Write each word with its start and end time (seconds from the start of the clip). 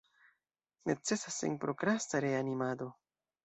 Necesas 0.91 1.37
senprokrasta 1.43 2.25
reanimado. 2.29 2.93